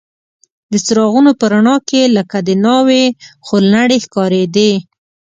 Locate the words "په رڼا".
1.39-1.75